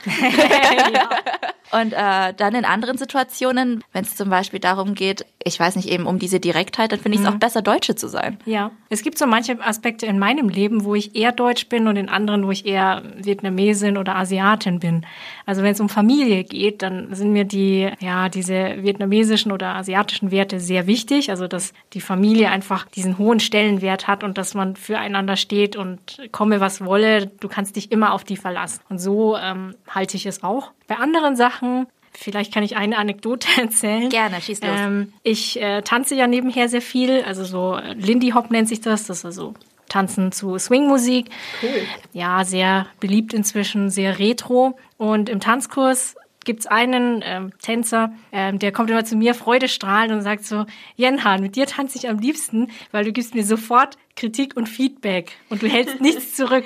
[1.72, 5.88] Und äh, dann in anderen Situationen, wenn es zum Beispiel darum geht, ich weiß nicht,
[5.88, 8.38] eben um diese Direktheit, dann finde ich es auch besser, Deutsche zu sein.
[8.44, 11.96] Ja, es gibt so manche Aspekte in meinem Leben, wo ich eher Deutsch bin und
[11.96, 15.06] in anderen, wo ich eher Vietnamesin oder Asiatin bin.
[15.46, 20.30] Also wenn es um Familie geht, dann sind mir die, ja, diese vietnamesischen oder asiatischen
[20.30, 21.30] Werte sehr wichtig.
[21.30, 26.20] Also dass die Familie einfach diesen hohen Stellenwert hat und dass man füreinander steht und
[26.32, 28.80] komme was wolle, du kannst dich immer auf die verlassen.
[28.90, 30.72] Und so ähm, halte ich es auch.
[30.86, 34.08] Bei anderen Sachen Vielleicht kann ich eine Anekdote erzählen.
[34.08, 34.70] Gerne, schieß los.
[34.76, 38.80] Ähm, ich äh, tanze ja nebenher sehr viel, also so äh, Lindy Hop nennt sich
[38.80, 39.54] das, das ist also
[39.88, 41.30] Tanzen zu Swingmusik.
[41.62, 41.82] Cool.
[42.12, 44.76] Ja, sehr beliebt inzwischen, sehr retro.
[44.96, 46.16] Und im Tanzkurs
[46.50, 51.42] gibt's einen ähm, Tänzer, ähm, der kommt immer zu mir freudestrahlend und sagt so, Jenhan,
[51.42, 55.62] mit dir tanze ich am liebsten, weil du gibst mir sofort Kritik und Feedback und
[55.62, 56.64] du hältst nichts zurück.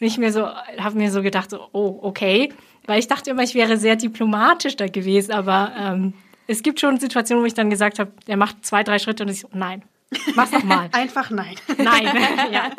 [0.00, 2.50] Und ich mir so, habe mir so gedacht, so, oh, okay.
[2.86, 6.14] Weil ich dachte immer, ich wäre sehr diplomatisch da gewesen, aber ähm,
[6.46, 9.28] es gibt schon Situationen, wo ich dann gesagt habe, er macht zwei, drei Schritte und
[9.28, 9.82] ich so, nein,
[10.34, 10.88] mach's noch mal.
[10.92, 11.56] Einfach nein.
[11.76, 12.06] nein.
[12.52, 12.70] ja.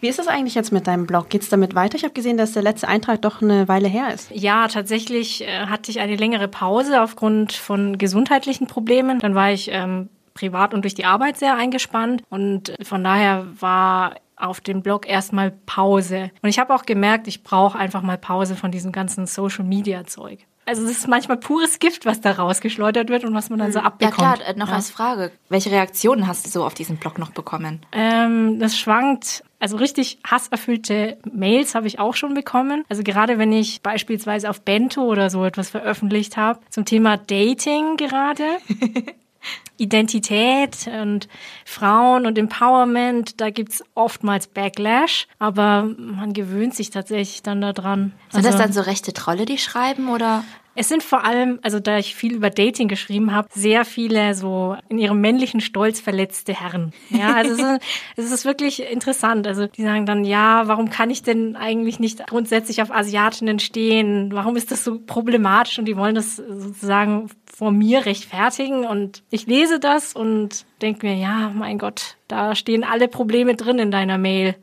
[0.00, 1.28] Wie ist das eigentlich jetzt mit deinem Blog?
[1.28, 1.96] Geht's damit weiter?
[1.96, 4.30] Ich habe gesehen, dass der letzte Eintrag doch eine Weile her ist.
[4.32, 9.18] Ja, tatsächlich äh, hatte ich eine längere Pause aufgrund von gesundheitlichen Problemen.
[9.18, 14.14] Dann war ich ähm, privat und durch die Arbeit sehr eingespannt und von daher war
[14.36, 16.30] auf dem Blog erstmal Pause.
[16.42, 20.06] Und ich habe auch gemerkt, ich brauche einfach mal Pause von diesem ganzen Social Media
[20.06, 20.46] Zeug.
[20.64, 23.78] Also es ist manchmal pures Gift, was da rausgeschleudert wird und was man dann so
[23.78, 24.16] Ja abbekommt.
[24.16, 25.32] klar, äh, noch als Frage.
[25.48, 27.80] Welche Reaktionen hast du so auf diesen Blog noch bekommen?
[27.90, 29.42] Ähm, das schwankt.
[29.60, 32.84] Also richtig hasserfüllte Mails habe ich auch schon bekommen.
[32.88, 37.96] Also gerade wenn ich beispielsweise auf Bento oder so etwas veröffentlicht habe zum Thema Dating
[37.96, 38.44] gerade.
[39.76, 41.28] Identität und
[41.64, 48.12] Frauen und Empowerment, da gibt's oftmals Backlash, aber man gewöhnt sich tatsächlich dann daran.
[48.30, 50.42] Sind das Also- dann so rechte Trolle, die schreiben oder?
[50.78, 54.76] Es sind vor allem, also da ich viel über Dating geschrieben habe, sehr viele so
[54.88, 56.92] in ihrem männlichen Stolz verletzte Herren.
[57.10, 57.80] Ja, also es ist,
[58.16, 59.48] es ist wirklich interessant.
[59.48, 64.30] Also die sagen dann, ja, warum kann ich denn eigentlich nicht grundsätzlich auf Asiatinnen stehen?
[64.32, 65.80] Warum ist das so problematisch?
[65.80, 68.86] Und die wollen das sozusagen vor mir rechtfertigen.
[68.86, 73.80] Und ich lese das und denke mir, ja, mein Gott, da stehen alle Probleme drin
[73.80, 74.54] in deiner Mail.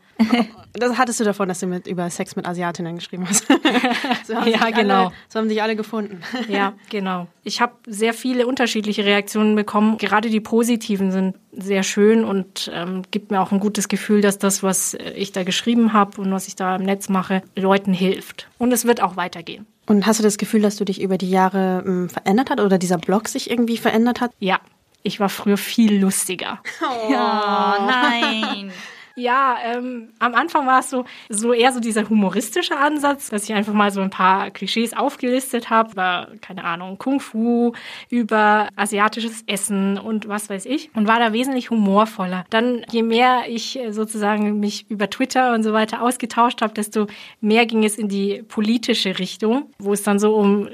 [0.73, 3.47] Das hattest du davon, dass du mit, über Sex mit Asiatinnen geschrieben hast.
[4.25, 5.05] so Ja, genau.
[5.05, 6.21] Alle, so haben sich alle gefunden.
[6.49, 7.27] Ja, genau.
[7.43, 9.97] Ich habe sehr viele unterschiedliche Reaktionen bekommen.
[9.97, 14.37] Gerade die positiven sind sehr schön und ähm, gibt mir auch ein gutes Gefühl, dass
[14.37, 18.49] das, was ich da geschrieben habe und was ich da im Netz mache, Leuten hilft.
[18.57, 19.65] Und es wird auch weitergehen.
[19.85, 22.77] Und hast du das Gefühl, dass du dich über die Jahre ähm, verändert hat oder
[22.77, 24.31] dieser Blog sich irgendwie verändert hat?
[24.39, 24.59] Ja,
[25.03, 26.59] ich war früher viel lustiger.
[26.81, 28.71] Oh nein.
[29.17, 33.53] Ja, ähm, am Anfang war es so, so eher so dieser humoristische Ansatz, dass ich
[33.53, 37.71] einfach mal so ein paar Klischees aufgelistet habe über, keine Ahnung, Kung Fu,
[38.09, 42.43] über asiatisches Essen und was weiß ich und war da wesentlich humorvoller.
[42.49, 47.07] Dann, je mehr ich äh, sozusagen mich über Twitter und so weiter ausgetauscht habe, desto
[47.39, 50.67] mehr ging es in die politische Richtung, wo es dann so um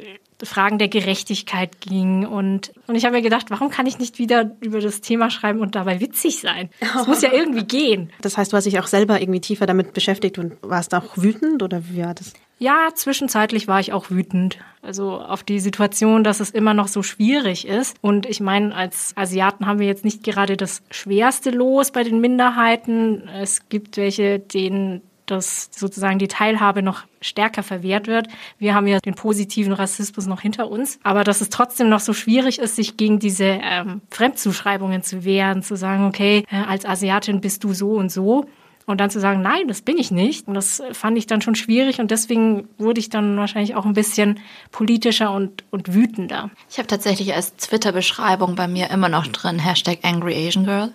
[0.46, 2.26] Fragen der Gerechtigkeit ging.
[2.26, 5.60] Und, und ich habe mir gedacht, warum kann ich nicht wieder über das Thema schreiben
[5.60, 6.70] und dabei witzig sein?
[6.80, 8.12] Es muss ja irgendwie gehen.
[8.22, 11.64] Das heißt, du hast dich auch selber irgendwie tiefer damit beschäftigt und warst auch wütend
[11.64, 12.34] oder wie war das?
[12.62, 14.60] Ja, zwischenzeitlich war ich auch wütend.
[14.84, 17.98] Also auf die Situation, dass es immer noch so schwierig ist.
[18.02, 22.22] Und ich meine, als Asiaten haben wir jetzt nicht gerade das schwerste Los bei den
[22.22, 23.28] Minderheiten.
[23.30, 25.02] Es gibt welche, denen
[25.32, 28.28] dass sozusagen die Teilhabe noch stärker verwehrt wird.
[28.58, 31.00] Wir haben ja den positiven Rassismus noch hinter uns.
[31.04, 35.64] Aber dass es trotzdem noch so schwierig ist, sich gegen diese ähm, Fremdzuschreibungen zu wehren,
[35.64, 38.46] zu sagen, okay, äh, als Asiatin bist du so und so.
[38.88, 40.48] Und dann zu sagen, nein, das bin ich nicht.
[40.48, 43.94] Und das fand ich dann schon schwierig und deswegen wurde ich dann wahrscheinlich auch ein
[43.94, 44.40] bisschen
[44.72, 46.50] politischer und, und wütender.
[46.70, 50.92] Ich habe tatsächlich als Twitter-Beschreibung bei mir immer noch drin, Hashtag Angry Asian Girl.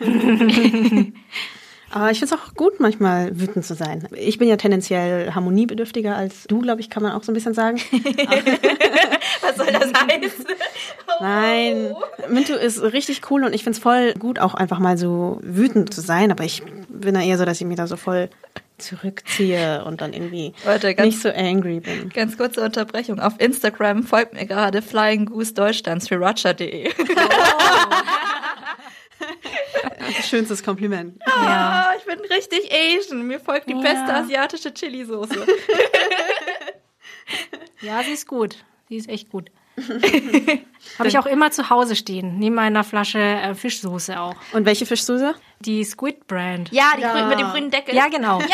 [1.94, 4.08] Aber ich finde es auch gut, manchmal wütend zu sein.
[4.16, 7.54] Ich bin ja tendenziell harmoniebedürftiger als du, glaube ich, kann man auch so ein bisschen
[7.54, 7.76] sagen.
[9.40, 10.44] Was soll das heißen?
[11.20, 11.94] Nein,
[12.28, 15.94] Mintu ist richtig cool und ich finde es voll gut, auch einfach mal so wütend
[15.94, 16.32] zu sein.
[16.32, 18.28] Aber ich bin da eher so, dass ich mich da so voll
[18.78, 22.08] zurückziehe und dann irgendwie Warte, ganz- nicht so angry bin.
[22.08, 23.20] Ganz kurze Unterbrechung.
[23.20, 26.90] Auf Instagram folgt mir gerade Flying Goose Deutschlands für Roger.de.
[30.28, 31.20] Schönstes Kompliment.
[31.26, 33.26] Ja, ich bin richtig Asian.
[33.26, 33.80] Mir folgt die Ja.
[33.80, 35.46] beste asiatische Chili-Soße.
[37.80, 38.56] Ja, sie ist gut.
[38.88, 39.50] Sie ist echt gut.
[40.98, 44.36] Habe ich auch immer zu Hause stehen, neben meiner Flasche äh, Fischsoße auch.
[44.52, 45.34] Und welche Fischsoße?
[45.64, 46.70] Die Squid Brand.
[46.72, 47.94] Ja, die Grün, mit dem grünen Deckel.
[47.94, 48.40] Ja, genau.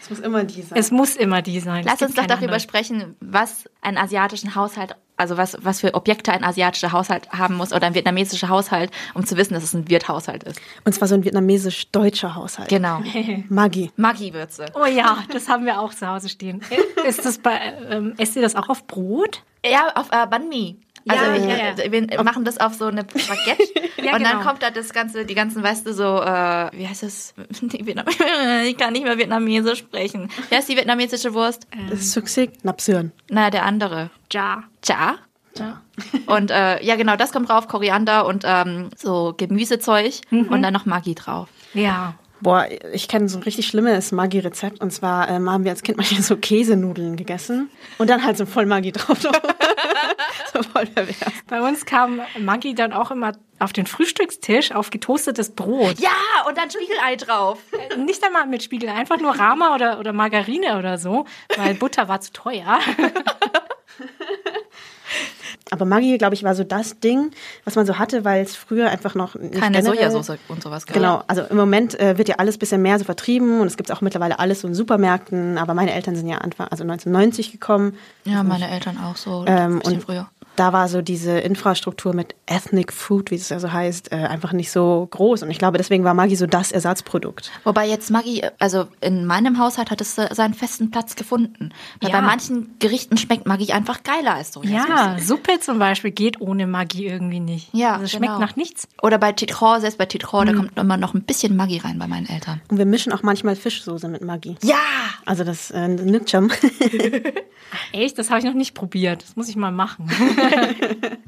[0.00, 0.78] Es muss immer die sein.
[0.78, 1.84] Es muss immer die sein.
[1.84, 2.60] Lass uns doch darüber andere.
[2.60, 7.74] sprechen, was einen asiatischen Haushalt, also was, was für Objekte ein asiatischer Haushalt haben muss
[7.74, 10.62] oder ein vietnamesischer Haushalt, um zu wissen, dass es ein Wirthaushalt ist.
[10.84, 12.70] Und zwar so ein vietnamesisch-deutscher Haushalt.
[12.70, 13.02] Genau.
[13.50, 13.90] Maggi.
[13.96, 14.66] Maggi-Würze.
[14.74, 16.62] Oh ja, das haben wir auch zu Hause stehen.
[17.06, 17.58] Ist das bei,
[17.90, 19.42] ähm, esst ihr das auch auf Brot?
[19.62, 20.78] Ja, auf äh, Banh Mi.
[21.06, 21.92] Also Ja, ich, ja, ja.
[21.92, 23.62] wir machen das auf so eine Baguette
[24.02, 24.44] Ja, und dann genau.
[24.44, 27.34] kommt da das ganze, die ganzen, weißt du, so, äh, wie heißt das?
[28.64, 30.30] Ich kann nicht mehr Vietnamesisch sprechen.
[30.48, 31.66] Wie heißt die vietnamesische Wurst?
[31.90, 33.12] Das ist Suksik, Napsön.
[33.28, 34.10] Naja, der andere.
[34.32, 34.64] Ja.
[34.82, 35.16] Cha.
[35.56, 35.82] ja.
[36.26, 40.86] Und äh, ja, genau, das kommt drauf, Koriander und ähm, so Gemüsezeug und dann noch
[40.86, 41.48] Maggi drauf.
[41.74, 42.14] Ja.
[42.40, 44.80] Boah, ich kenne so ein richtig schlimmes Maggi-Rezept.
[44.80, 47.70] Und zwar ähm, haben wir als Kind manchmal so Käsenudeln gegessen.
[47.98, 49.20] Und dann halt so voll Maggi drauf.
[50.52, 51.32] so voll pervers.
[51.48, 55.98] Bei uns kam Maggi dann auch immer auf den Frühstückstisch auf getoastetes Brot.
[55.98, 56.10] Ja,
[56.46, 57.58] und dann Spiegelei drauf.
[57.96, 61.24] Nicht einmal mit Spiegel, einfach nur Rama oder, oder Margarine oder so,
[61.56, 62.78] weil Butter war zu teuer.
[65.70, 67.30] Aber Maggi, glaube ich, war so das Ding,
[67.64, 70.86] was man so hatte, weil es früher einfach noch Keine Sojasauce und sowas.
[70.86, 70.94] gab.
[70.94, 73.92] Genau, also im Moment äh, wird ja alles bisschen mehr so vertrieben und es gibt
[73.92, 77.96] auch mittlerweile alles so in Supermärkten, aber meine Eltern sind ja Anfang, also 1990 gekommen.
[78.24, 79.44] Ja, meine Eltern auch so.
[79.46, 80.28] Ähm, ein bisschen und früher.
[80.58, 84.52] Da war so diese Infrastruktur mit Ethnic Food, wie es ja so heißt, äh, einfach
[84.52, 85.42] nicht so groß.
[85.44, 87.52] Und ich glaube, deswegen war Maggi so das Ersatzprodukt.
[87.64, 91.70] Wobei jetzt Maggi, also in meinem Haushalt hat es äh, seinen festen Platz gefunden.
[92.00, 92.20] Weil Ja.
[92.20, 94.88] bei manchen Gerichten schmeckt Maggi einfach geiler als Sojasauce.
[94.88, 97.68] Ja, Suppe zum Beispiel geht ohne Maggi irgendwie nicht.
[97.72, 98.38] Ja, also es schmeckt genau.
[98.40, 98.88] nach nichts.
[99.02, 102.06] Oder bei Titron, selbst bei Titron, da kommt immer noch ein bisschen Maggi rein bei
[102.08, 102.60] meinen Eltern.
[102.68, 104.56] Und wir mischen auch manchmal Fischsoße mit Maggi.
[104.62, 104.76] Ja!
[105.24, 106.50] Also das äh, schon.
[107.92, 109.22] Echt, das habe ich noch nicht probiert.
[109.22, 110.10] Das muss ich mal machen.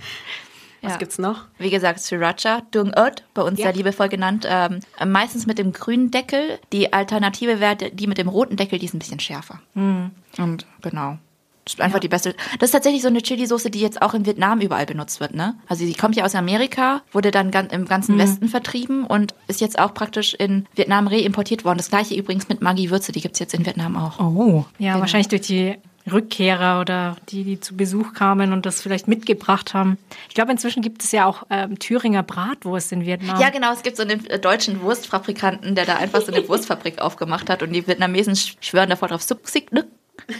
[0.83, 0.97] Was Ja.
[0.97, 1.43] gibt's noch?
[1.59, 3.67] Wie gesagt, Sriracha, Dung Ot, bei uns Ja.
[3.67, 4.47] sehr liebevoll genannt.
[4.49, 6.59] Ähm, meistens mit dem grünen Deckel.
[6.73, 9.61] Die Alternative wäre die mit dem roten Deckel, die ist ein bisschen schärfer.
[9.75, 11.19] Und genau.
[11.67, 12.35] Das ist einfach die beste.
[12.59, 15.55] Das ist tatsächlich so eine Chili-Soße, die jetzt auch in Vietnam überall benutzt wird, ne?
[15.69, 19.79] Also die kommt ja aus Amerika, wurde dann im ganzen Westen vertrieben und ist jetzt
[19.79, 21.77] auch praktisch in Vietnam reimportiert worden.
[21.77, 24.19] Das gleiche übrigens mit Maggi-Würze, die gibt's jetzt in Vietnam auch.
[24.19, 24.65] Oh.
[24.79, 25.77] Ja, wahrscheinlich durch die
[26.11, 29.99] Rückkehrer oder die, die zu Besuch kamen und das vielleicht mitgebracht haben.
[30.29, 33.41] Ich glaube, inzwischen gibt es ja auch ähm, Thüringer Bratwurst in Vietnam.
[33.41, 33.73] Ja, genau.
[33.73, 37.63] Es gibt so einen äh, deutschen Wurstfabrikanten, der da einfach so eine Wurstfabrik aufgemacht hat
[37.63, 39.87] und die Vietnamesen sch- schwören davor drauf, Subsik, ne?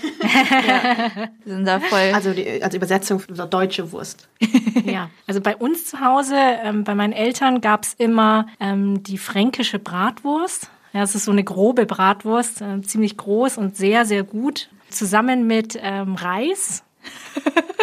[0.67, 2.13] ja, sind da voll.
[2.15, 4.29] Also die, als Übersetzung für deutsche Wurst.
[4.85, 9.19] Ja, also bei uns zu Hause, ähm, bei meinen Eltern gab es immer ähm, die
[9.19, 10.71] fränkische Bratwurst.
[10.93, 14.69] Ja, es ist so eine grobe Bratwurst, äh, ziemlich groß und sehr, sehr gut.
[14.91, 16.85] Zusammen mit ähm, Reis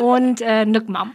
[0.02, 1.13] und äh, Nükmam.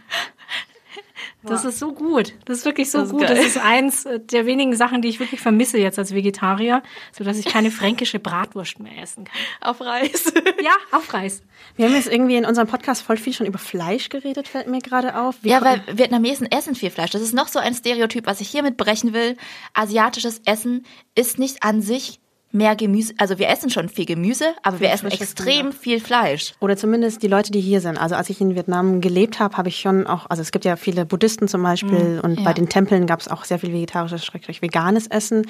[1.45, 2.33] Das ist so gut.
[2.45, 3.21] Das ist wirklich so Das ist gut.
[3.27, 3.35] geil.
[3.35, 7.25] Das ist eins äh, der wenigen Sachen, die ich wirklich vermisse jetzt als Vegetarier, so
[7.25, 9.35] dass ich keine fränkische Bratwurst mehr essen kann.
[9.61, 10.31] auf Reis.
[10.63, 11.41] Ja, auf Reis.
[11.75, 14.79] Wir haben jetzt irgendwie in unserem Podcast voll viel schon über Fleisch geredet, fällt mir
[14.79, 15.35] gerade auf.
[15.41, 17.11] Wie Ja, weil Vietnamesen essen viel Fleisch.
[17.11, 19.35] Das ist noch so ein Stereotyp, was ich hiermit brechen will.
[19.73, 22.21] Asiatisches Essen ist nicht an sich
[22.53, 23.13] mehr Gemüse.
[23.17, 26.53] Also wir essen schon viel Gemüse, aber wir essen extrem viel Fleisch.
[26.59, 27.97] Oder zumindest die Leute, die hier sind.
[27.97, 30.75] Also als ich in Vietnam gelebt habe, habe ich schon auch, also es gibt ja
[30.75, 32.45] viele Buddhisten zum Beispiel und ja.
[32.45, 35.47] bei den Tempeln gab es auch sehr viel vegetarisches, schrägstrich veganes Essen.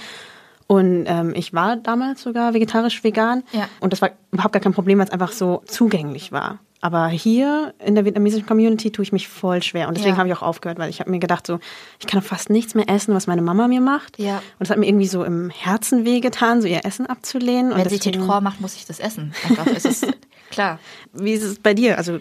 [0.65, 3.43] Und ähm, ich war damals sogar vegetarisch-vegan.
[3.51, 3.67] Ja.
[3.81, 6.59] Und das war überhaupt gar kein Problem, weil es einfach so zugänglich war.
[6.84, 9.88] Aber hier in der vietnamesischen Community tue ich mich voll schwer.
[9.88, 10.17] Und deswegen Ja.
[10.19, 11.60] habe ich auch aufgehört, weil ich habe mir gedacht, so,
[12.02, 14.19] ich kann fast nichts mehr essen, was meine Mama mir macht.
[14.19, 14.39] Ja.
[14.60, 17.72] Und es hat mir irgendwie so im Herzen wehgetan, so ihr Essen abzulehnen.
[17.72, 19.34] Und Wenn sie Titron macht, muss ich das essen.
[19.74, 20.02] Ist es
[20.52, 20.78] klar.
[21.13, 21.98] Wie ist es bei dir?
[21.98, 22.19] Also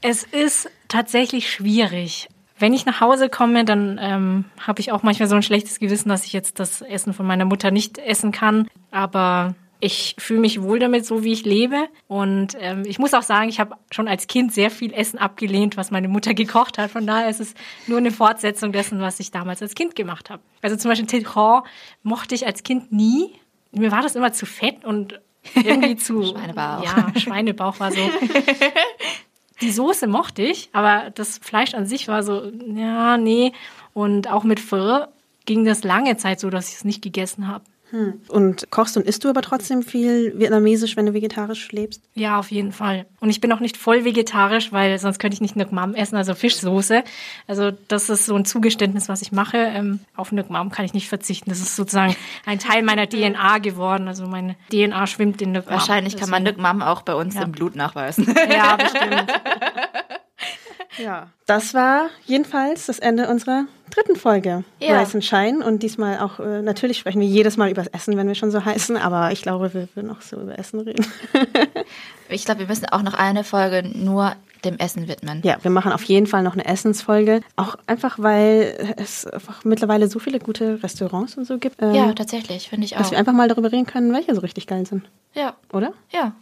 [0.00, 2.28] Es ist tatsächlich schwierig.
[2.58, 6.08] Wenn ich nach Hause komme, dann ähm, habe ich auch manchmal so ein schlechtes Gewissen,
[6.08, 8.66] dass ich jetzt das Essen von meiner Mutter nicht essen kann.
[8.90, 11.88] Aber ich fühle mich wohl damit, so wie ich lebe.
[12.06, 15.76] Und ähm, ich muss auch sagen, ich habe schon als Kind sehr viel Essen abgelehnt,
[15.76, 16.90] was meine Mutter gekocht hat.
[16.90, 17.54] Von daher ist es
[17.86, 20.42] nur eine Fortsetzung dessen, was ich damals als Kind gemacht habe.
[20.62, 21.62] Also zum Beispiel Titron
[22.02, 23.32] mochte ich als Kind nie.
[23.72, 25.20] Mir war das immer zu fett und
[25.54, 26.22] irgendwie zu...
[26.22, 26.84] Schweinebauch.
[26.84, 28.00] Ja, Schweinebauch war so...
[29.60, 33.52] Die Soße mochte ich, aber das Fleisch an sich war so, ja, nee.
[33.92, 35.04] Und auch mit Pho
[35.44, 37.64] ging das lange Zeit so, dass ich es nicht gegessen habe.
[38.28, 42.02] Und kochst und isst du aber trotzdem viel vietnamesisch, wenn du vegetarisch lebst?
[42.14, 43.06] Ja, auf jeden Fall.
[43.20, 46.16] Und ich bin auch nicht voll vegetarisch, weil sonst könnte ich nicht Nuc Mam essen,
[46.16, 47.02] also Fischsoße.
[47.46, 49.56] Also das ist so ein Zugeständnis, was ich mache.
[49.58, 51.50] Ähm, auf Nuc Mam kann ich nicht verzichten.
[51.50, 52.14] Das ist sozusagen
[52.46, 54.06] ein Teil meiner DNA geworden.
[54.08, 55.74] Also meine DNA schwimmt in Nuc Mam.
[55.74, 57.42] Wahrscheinlich kann man Nück Mam auch bei uns Ja.
[57.42, 58.32] im Blut nachweisen.
[58.50, 59.26] Ja, bestimmt.
[60.98, 65.00] Ja, das war jedenfalls das Ende unserer dritten Folge Ja.
[65.00, 65.64] And Shine.
[65.64, 68.50] Und diesmal auch, äh, natürlich sprechen wir jedes Mal über das Essen, wenn wir schon
[68.50, 71.06] so heißen, aber ich glaube, wir würden auch so über Essen reden.
[72.32, 75.40] Ich glaube, wir müssen auch noch eine Folge nur dem Essen widmen.
[75.42, 77.40] Ja, wir machen auf jeden Fall noch eine Essensfolge.
[77.56, 81.82] Auch einfach, weil es einfach mittlerweile so viele gute Restaurants und so gibt.
[81.82, 83.00] ähm, Ja, tatsächlich, finde ich auch.
[83.00, 85.10] dass wir einfach mal darüber reden können, welche so richtig geil sind.
[85.34, 85.92] ja, Oder?
[86.10, 86.32] ja.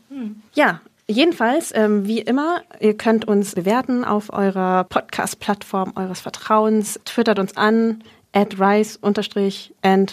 [0.55, 7.01] Ja, jedenfalls, ähm, wie immer, ihr könnt uns bewerten auf eurer Podcast-Plattform eures Vertrauens.
[7.05, 10.09] Twittert uns an, at rice-and-shine.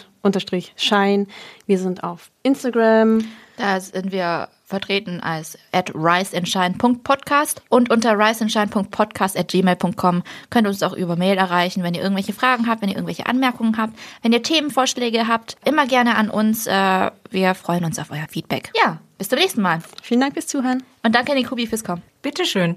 [1.68, 3.26] Wir sind auf Instagram.
[3.58, 10.84] Da sind wir vertreten als at riseandshine.podcast und unter riseandshine.podcast at gmail.com könnt ihr uns
[10.84, 14.34] auch über Mail erreichen, wenn ihr irgendwelche Fragen habt, wenn ihr irgendwelche Anmerkungen habt, wenn
[14.34, 16.68] ihr Themenvorschläge habt, immer gerne an uns.
[16.68, 18.72] Äh, Wir freuen uns auf euer Feedback.
[18.76, 19.80] Ja, bis zum nächsten Mal.
[20.02, 20.84] Vielen Dank fürs Zuhören.
[21.04, 22.02] Und danke an die Kubi fürs Kommen.
[22.22, 22.74] Bitteschön.